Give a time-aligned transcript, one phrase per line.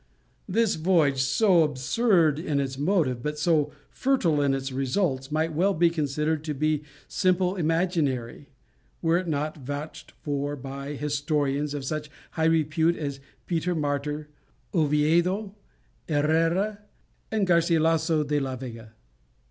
[0.49, 5.75] This voyage, so absurd in its motive but so fertile in its results, might well
[5.75, 8.49] be considered to be simply imaginary,
[9.03, 14.29] were it not vouched for by historians of such high repute as Peter Martyr,
[14.73, 15.53] Oviedo,
[16.09, 16.79] Herrera,
[17.31, 18.93] and Garcilasso de la Vega.